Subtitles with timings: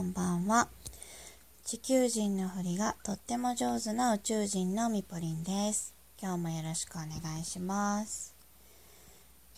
[0.00, 0.66] こんばんは。
[1.62, 5.94] 地球人のふりがとっても上手な宇宙人のみぽりんです。
[6.18, 8.34] 今日もよろしくお願いします。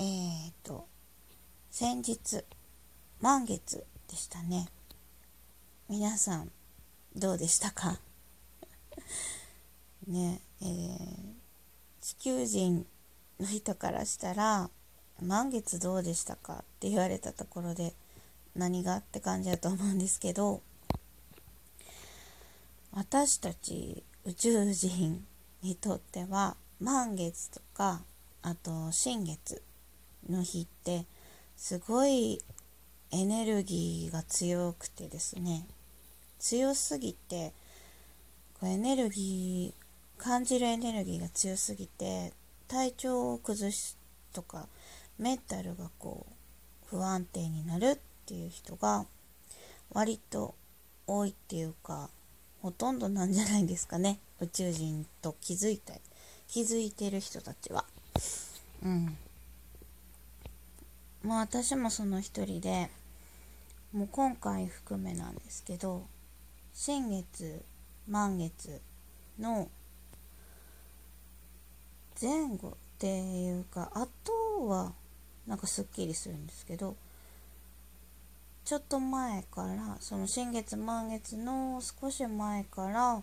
[0.01, 0.89] えーと、
[1.71, 2.43] 先日、
[3.21, 4.67] 満月でしたね。
[5.89, 6.51] 皆さん、
[7.15, 8.01] どうでしたか？
[10.09, 11.35] ね、えー、
[12.01, 12.85] 地球人
[13.39, 14.71] の人からしたら、
[15.21, 16.55] 満月どうでしたか？
[16.55, 17.95] って言われたところで、
[18.55, 18.97] 何が？
[18.99, 20.61] って感じだと思うんですけど
[22.93, 25.25] 私たち宇宙人
[25.63, 28.03] にとっては満月とか
[28.43, 29.63] あと新月
[30.29, 31.07] の日って
[31.57, 32.41] すごい
[33.11, 35.67] エネルギーが強くてですね
[36.39, 37.53] 強すぎて
[38.61, 42.33] こうエネルギー感じるエネルギーが強すぎて
[42.69, 43.97] 体調を崩す
[44.33, 44.67] とか
[45.19, 49.05] メンタルがこう不安定になるっていう人が
[49.91, 50.55] 割と
[51.07, 52.09] 多いっていうか
[52.61, 54.21] ほとんどなんじゃないですかね。
[54.41, 55.95] 宇宙人と気づいた
[56.47, 57.85] 気づいてる人たちは。
[58.85, 59.17] うん。
[61.23, 62.89] まあ私もその一人で
[63.93, 66.07] もう今回含めなんですけど
[66.73, 67.63] 新月
[68.09, 68.81] 満月
[69.39, 69.69] の
[72.21, 74.93] 前後っていうかあとは
[75.47, 76.97] なんかすっきりするんですけど
[78.65, 83.23] ちょっと前からその新月満月の少し前から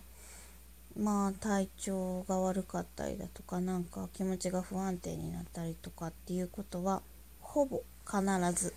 [0.98, 7.02] まあ体調が悪かったりだとかなんか気持ちが不安定になったりとかっていうことは
[7.40, 8.22] ほぼ必
[8.54, 8.74] ず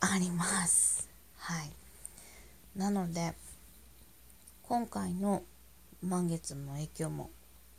[0.00, 1.08] あります。
[1.38, 1.70] はい。
[2.74, 3.34] なので
[4.62, 5.42] 今回の
[6.02, 7.30] 満月の影響も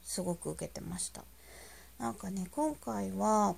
[0.03, 1.23] すごく受けてました。
[1.97, 3.55] なんかね今回は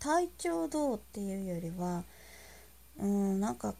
[0.00, 2.02] 体調どうっていうよりは
[2.98, 3.74] うんなんか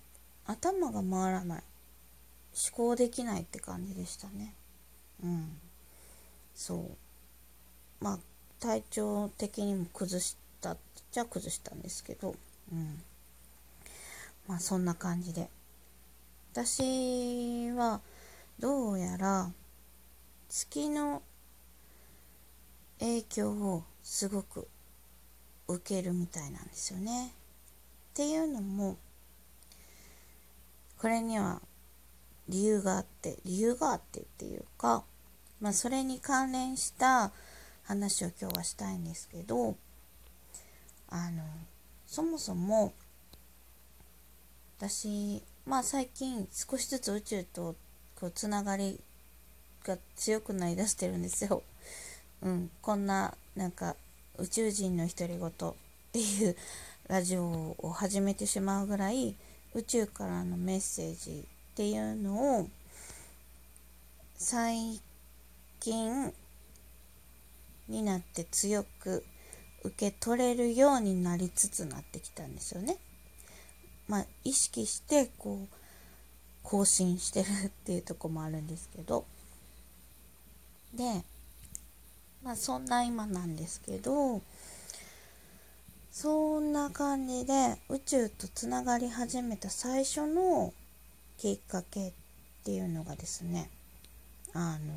[0.46, 1.62] 頭が回らない。
[2.52, 4.54] 思考できないって感じでしたね。
[5.22, 5.58] うん。
[6.54, 6.74] そ
[8.00, 8.04] う。
[8.04, 8.18] まあ
[8.58, 10.78] 体調的にも崩したっ
[11.12, 12.34] ちゃ崩したんですけど。
[12.72, 13.02] うん。
[14.46, 15.48] まあそんな感じで。
[16.52, 18.00] 私は
[18.58, 19.52] どうやら
[20.48, 21.22] 月の
[22.98, 24.66] 影響をすごく
[25.68, 27.32] 受けるみたいなんですよね。
[28.10, 28.96] っていうのも
[30.98, 31.60] これには
[32.48, 35.04] 理由があって理由があってっていうか、
[35.60, 37.30] まあ、それに関連した
[37.84, 39.76] 話を今日はしたいんですけど
[41.08, 41.42] あの
[42.06, 42.92] そもそも
[44.78, 47.76] 私まあ最近少しずつ宇宙と
[48.18, 49.00] こうつながり
[49.84, 51.62] が強くなりだしてるんですよ。
[52.42, 53.96] うん、こんななんか
[54.38, 55.74] 宇宙人の独り言っ
[56.12, 56.56] ていう
[57.10, 59.34] ラジオを始めてしまうぐらい
[59.74, 62.68] 宇宙からのメッセージっていうのを
[64.36, 65.00] 最
[65.80, 66.32] 近
[67.88, 69.24] になって強く
[69.82, 72.96] 受け取れるようになりつつなってきたんですよね。
[74.06, 75.76] まあ意識してこう
[76.62, 79.24] 更新してるっていうとこもあるんですけど
[80.94, 81.24] で
[82.44, 84.42] まあそんな今なんですけど
[86.22, 90.74] そんな感じで宇宙とつながり始めた最初の
[91.38, 92.12] きっかけっ
[92.62, 93.70] ていうのがですね
[94.52, 94.92] あの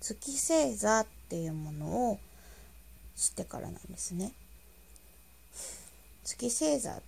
[0.00, 2.20] 月星座っていうものを
[3.16, 4.30] 知ってからなんですね。
[6.22, 7.02] 月星座っ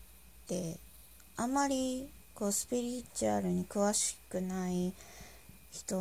[0.48, 0.76] て
[1.36, 4.92] あまりこうスピリチュアルに詳しくない
[5.70, 5.96] 人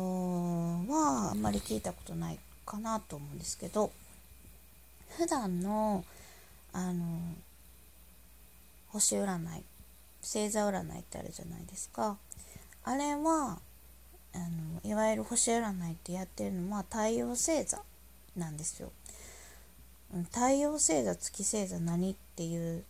[0.88, 3.92] はあんまり聞いたことないかなと思うんですけど
[5.16, 6.04] 普段の
[6.78, 7.18] あの
[8.88, 9.64] 星占い
[10.20, 12.18] 星座占いってあるじゃないですか。
[12.84, 13.58] あれは
[14.34, 17.80] あのいわゆる星占いってやってるのは太陽星座
[18.36, 18.92] なんですよ。
[20.32, 22.84] 太陽星座月星座何っていう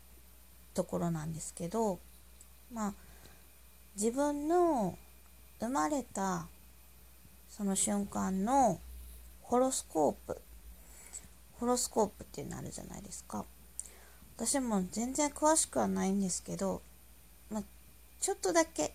[0.74, 2.00] ところなんですけど
[2.72, 2.94] まあ
[3.94, 4.98] 自分の
[5.60, 6.48] 生まれた
[7.48, 8.80] その瞬間の
[9.42, 10.42] ホロスコープ
[11.60, 13.44] ホロスコープっていうのあるじゃないですか。
[14.36, 16.82] 私も全然詳しくはないんですけど、
[17.50, 17.62] まあ、
[18.20, 18.92] ちょっとだけ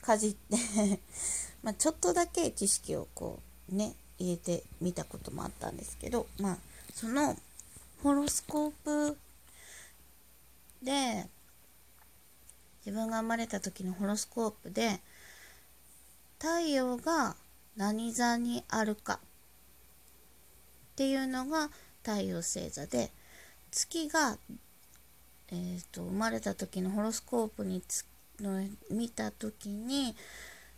[0.00, 1.00] かじって
[1.62, 3.40] まちょっとだけ知識をこ
[3.70, 6.58] うね入れてみたこともあったんですけどまあ
[6.94, 7.38] その
[8.02, 9.18] ホロスコープ
[10.82, 11.28] で
[12.84, 15.00] 自分が生まれた時のホロスコープで
[16.40, 17.36] 太陽が
[17.76, 19.18] 何座にあるかっ
[20.96, 21.70] ていうのが
[22.02, 23.12] 太陽星座で
[23.70, 24.36] 月が
[25.52, 28.06] えーと、生まれた時のホロスコープにつ
[28.40, 30.16] の見た時に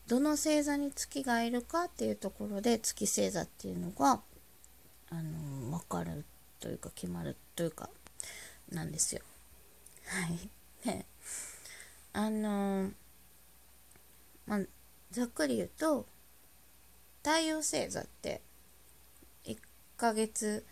[0.08, 4.20] どの星座に月がいるかっていうところで月星座っていうのが
[5.10, 6.24] あの分かる
[6.58, 7.88] というか決まるというか
[8.72, 9.22] なんですよ。
[10.06, 10.50] はい。
[10.84, 11.06] ね、
[12.12, 12.90] あの
[14.46, 14.60] まあ
[15.12, 16.06] ざっくり言うと
[17.22, 18.42] 太陽星座って
[19.44, 19.56] 1
[19.96, 20.66] ヶ月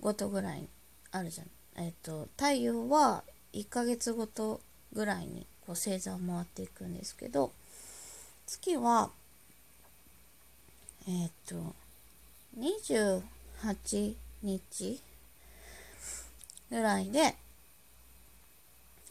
[0.00, 0.68] ごとぐらい
[1.10, 1.50] あるじゃん。
[1.74, 4.60] えっ、ー、と太陽は1ヶ月ごと
[4.92, 7.52] ぐらいにこう星座を回っていくんですけど
[8.46, 9.10] 月は
[11.08, 11.74] えっ、と
[12.58, 15.00] 28日
[16.70, 17.36] ぐらいで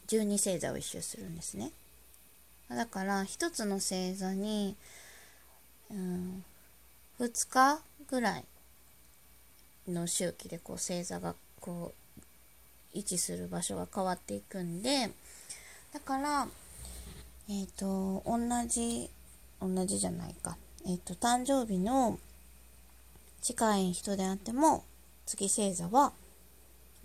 [0.08, 1.72] 12星座を一周するんですね。
[2.70, 4.76] だから一つの星座に、
[5.92, 6.44] うん、
[7.20, 8.46] 2日ぐらい
[9.88, 11.99] の周期でこう星座がこう
[12.94, 15.10] 位置する場所が変わっていくんで
[15.94, 16.48] だから
[17.50, 19.10] えっ、ー、と同じ
[19.62, 20.58] 同じじゃないか。
[20.86, 22.20] えっ、ー、と誕生日の
[23.42, 24.84] 近い人であっても
[25.26, 26.14] 月星座は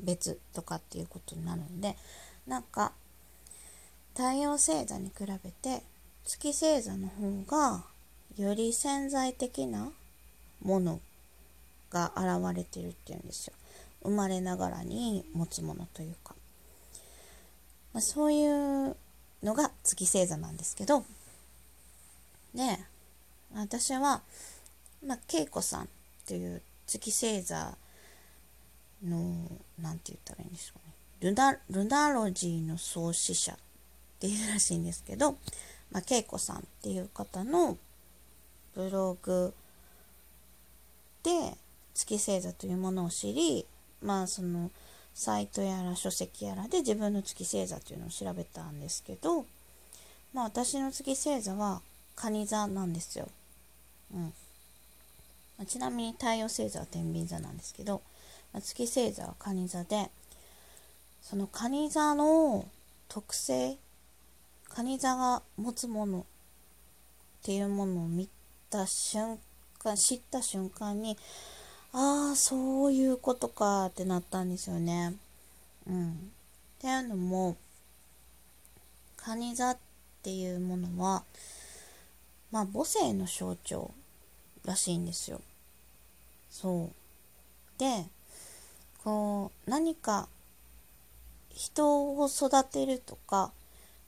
[0.01, 1.97] 別とかっていうことになるんで
[2.47, 2.93] なんか
[4.15, 5.83] 太陽星座に比べて
[6.25, 7.85] 月星座の方が
[8.37, 9.93] より潜在的な
[10.63, 11.01] もの
[11.91, 13.55] が現れてるっていうんですよ。
[14.05, 16.35] 生まれながらに持つものというか、
[17.93, 18.97] まあ、そういう
[19.43, 21.05] のが月星座なんですけど。
[22.55, 22.79] で
[23.55, 24.23] 私は、
[25.05, 25.87] まあ、恵子さんっ
[26.27, 27.77] ていう月星座
[29.05, 30.95] の何て言ったらいいんでしょうね。
[31.21, 33.57] ルナルナロジーの創始者っ
[34.21, 35.33] ていうらしいんですけど、
[35.91, 37.77] まあ、恵子さんっていう方の
[38.75, 39.55] ブログ
[41.23, 41.57] で
[41.95, 43.67] 月星座というものを知り
[44.05, 44.71] まあその
[45.15, 49.47] サイトやら書籍やらで自分の月星座というのを調べたんですけど
[50.33, 51.81] まあ私の月星座は
[52.17, 53.29] 蟹座なんですよ。
[54.13, 54.33] うん
[55.57, 58.03] まあ、ちなみに太陽星座は天秤座なんですけど、
[58.53, 60.11] まあ、月星座は蟹座で
[61.23, 62.67] その蟹座の
[63.09, 63.77] 特性
[64.69, 66.25] 蟹座が持つものっ
[67.43, 68.29] ていうものを見
[68.71, 69.39] た瞬
[69.79, 71.17] 間知った瞬間に
[71.95, 75.15] ああそういうことかってなったんですよね。
[75.87, 76.15] うん、っ
[76.81, 77.57] ていうのも
[79.17, 79.79] 蟹座っ
[80.23, 81.25] ていうものは
[82.51, 83.91] まあ母性の象徴
[84.67, 85.41] らしいんですよ。
[86.51, 87.79] そう。
[87.79, 88.05] で
[89.03, 90.29] こう何か
[91.49, 93.53] 人を育てるとか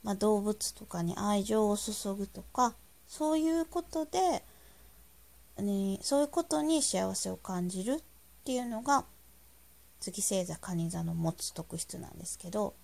[0.06, 2.75] まあ、動物とかに愛情を注ぐとか
[3.09, 4.44] そういうことで、
[5.58, 8.03] ね、そういうことに幸せを感じるっ
[8.44, 9.05] ていうのが
[10.00, 12.75] 月星座蟹座の持つ特質なんですけど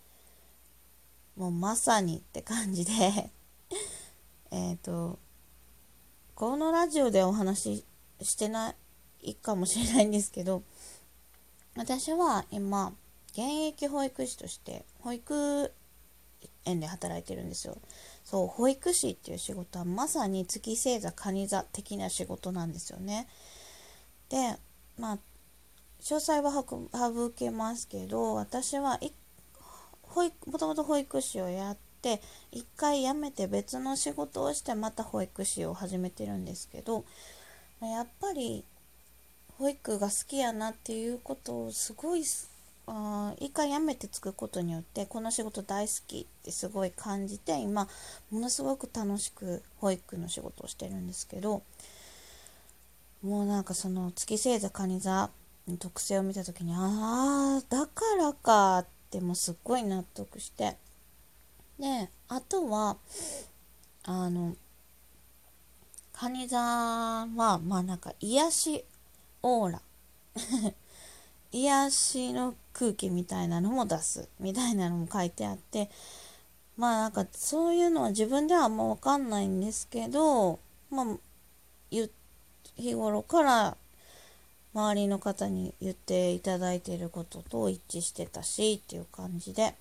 [1.36, 2.92] もうまさにって感じで
[4.50, 5.18] えっと
[6.34, 7.84] このラジオでお話し
[8.22, 8.74] してな
[9.22, 10.62] いかもしれないんですけど
[11.76, 12.94] 私は今
[13.32, 15.72] 現役保育士として保育
[16.64, 17.78] 園で働いてるんですよ。
[18.24, 23.28] そう、保育士っていう仕事はまさに月星座、蟹座的な仕事なんですよね。
[24.28, 24.56] で、
[24.98, 25.18] まあ、
[26.00, 28.98] 詳細は省けますけど、私は
[30.02, 32.20] 保育、もともと保育士をやって、
[32.50, 37.04] 一回辞めて別の仕事をしてまた保育士を始めてるんですけど、
[37.80, 38.64] やっぱり
[39.58, 42.24] 保育が好きやなっていうことをすごい
[42.86, 47.88] あ一回辞めてつくことによってこの仕事大好きってすごい感じて今
[48.30, 51.62] ものすごく楽しく保育の仕事をしてるんですけど
[53.22, 55.30] もうなんかその月星座蟹座
[55.68, 60.76] の特性を見た時にああだからかってもうすっごい納得して
[61.78, 62.96] であとは
[64.04, 64.56] あの
[66.12, 67.26] 蟹座は
[67.58, 68.84] まあなんか癒し
[69.42, 69.82] オーラ。
[71.52, 75.90] 癒しの空気みたいなのも出すみたいなのも書いてあって
[76.76, 80.58] まあなんかそういうのは自分ではあんま分かんないんですけど
[80.90, 81.06] まあ
[81.90, 83.76] 日頃から
[84.74, 89.74] 周りの方に言っていただいていることと一致してたしっていう感じで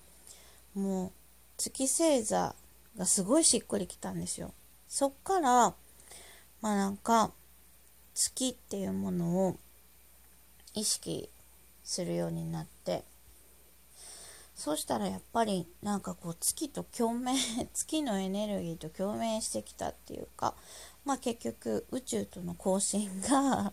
[0.74, 1.10] もう
[1.56, 2.54] 月星座
[2.98, 4.52] がすごいしっくりきたんですよ。
[4.88, 5.74] そっから
[6.60, 7.30] まあなんか
[8.14, 9.56] 月っていうものを
[10.74, 11.30] 意識
[11.92, 13.04] するようになって。
[14.54, 17.36] そうしたらやっぱりなんかこう月と共鳴
[17.74, 20.54] 月のエネルギーと共鳴してきたっていうか
[21.04, 23.72] まあ結局宇宙との交信が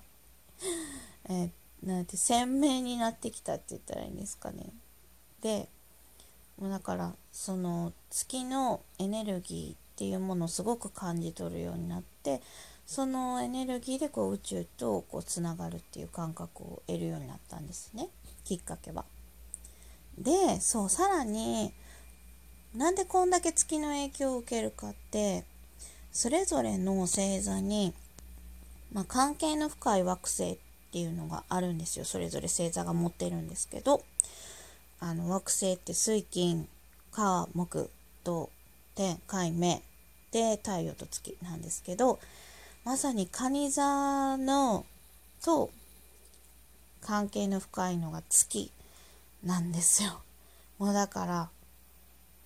[1.29, 1.51] え、
[1.83, 4.73] なんて鮮明になってきたって言ったらいいんですかね。
[5.41, 5.69] で
[6.59, 12.41] だからその月のエネルギーっていうものをすごく感じ取るようになって
[12.89, 18.08] そのエネルギーでこう宇宙とこうつながるっていう感覚を得るようになったんですね
[18.43, 19.05] きっかけは。
[20.17, 21.72] でそうさらに
[22.74, 25.46] なんでこんだけ月の影響を受けるかって
[26.12, 27.93] それぞれの星座に、
[28.91, 30.58] まあ、関係の深い惑星っ
[30.91, 34.01] ていうのがあるんですよそれぞれ星座が持ってるんですけど
[35.00, 36.67] あの惑星って水金
[37.12, 37.91] 火木
[38.24, 38.50] 土
[38.96, 39.79] 天海明
[40.31, 42.17] で太陽と月なんですけど
[42.83, 44.86] まさに蟹座の
[45.43, 45.69] と
[47.01, 48.71] 関係の深いのが月
[49.43, 50.21] なんですよ。
[50.77, 51.50] もうだから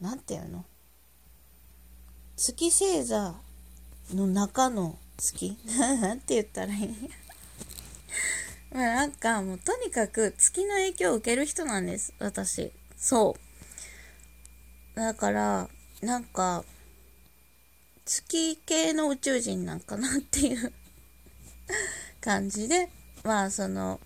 [0.02, 0.66] 何て言うの？
[2.36, 3.36] 月星座
[4.14, 5.58] の中の月？
[6.02, 7.10] なんて言ったらいい？
[8.74, 12.72] まあなんかもうとにかく月の影響を受ける人なんです、私。
[12.98, 13.36] そ
[14.96, 15.00] う。
[15.00, 15.70] だから、
[16.02, 16.64] なんか、
[18.06, 20.74] 月系の宇宙人なんかなっていう
[22.22, 22.90] 感じで、
[23.24, 24.00] まあその、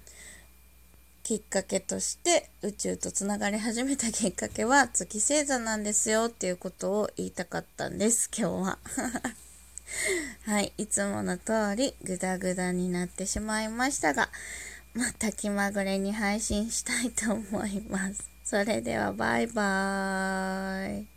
[1.23, 8.79] きっかけとして宇宙とつながり始めたきっかけは月星座なんですよっていうことを言いたかったんです、 今日は。
[10.45, 14.29] はい、いつもの通りグダグダになってしまいましたが、
[14.93, 18.29] また気まぐれに配信したいと思います。
[18.45, 21.16] それではバイバーイ。